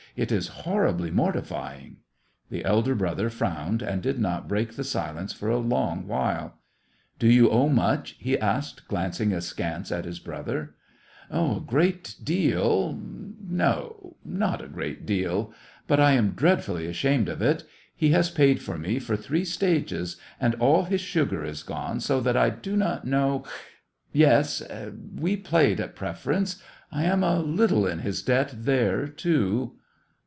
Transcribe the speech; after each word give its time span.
It 0.17 0.29
is 0.29 0.49
horribly 0.67 1.09
mortifying!" 1.09 1.99
The 2.51 2.65
elder 2.65 2.95
brother 2.95 3.29
frowned, 3.29 3.81
and 3.81 4.01
did 4.01 4.19
not 4.19 4.45
break 4.49 4.73
the 4.75 4.83
silence 4.83 5.31
for 5.31 5.47
a 5.47 5.55
long 5.57 6.05
while. 6.05 6.55
Do 7.17 7.29
'you 7.29 7.49
owe 7.49 7.69
much?" 7.69 8.17
he 8.19 8.37
asked, 8.37 8.89
glancing 8.89 9.31
askance 9.31 9.89
at 9.89 10.03
his 10.03 10.19
brother." 10.19 10.75
A 11.31 11.61
great 11.65 12.15
deal— 12.21 12.99
no, 13.47 14.17
not 14.25 14.61
a 14.61 14.67
great 14.67 15.05
deal; 15.05 15.53
but 15.87 16.01
I 16.01 16.11
am 16.11 16.31
dreadfully 16.31 16.87
ashamed 16.87 17.29
of 17.29 17.41
it. 17.41 17.63
He 17.95 18.09
has 18.09 18.29
paid 18.29 18.61
for 18.61 18.77
me 18.77 18.99
for 18.99 19.15
three 19.15 19.45
stages, 19.45 20.17
and 20.41 20.55
all 20.55 20.83
his 20.83 20.99
sugar 20.99 21.45
is 21.45 21.63
gone, 21.63 22.01
so 22.01 22.19
that 22.19 22.35
I 22.35 22.49
do 22.49 22.75
not 22.75 23.07
know— 23.07 23.45
yes, 24.11 24.59
and 24.59 25.17
we 25.21 25.37
played 25.37 25.79
at 25.79 25.95
preference. 25.95 26.61
I 26.91 27.03
am 27.05 27.23
a 27.23 27.39
little 27.39 27.87
in 27.87 27.99
his 27.99 28.21
debt 28.21 28.51
there, 28.53 29.07
too." 29.07 29.77